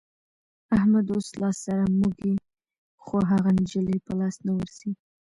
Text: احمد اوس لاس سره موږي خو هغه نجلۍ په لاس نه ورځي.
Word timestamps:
احمد 0.77 1.05
اوس 1.13 1.27
لاس 1.41 1.57
سره 1.65 1.83
موږي 1.99 2.33
خو 3.03 3.17
هغه 3.31 3.49
نجلۍ 3.59 3.97
په 4.05 4.11
لاس 4.19 4.35
نه 4.47 4.51
ورځي. 4.57 4.91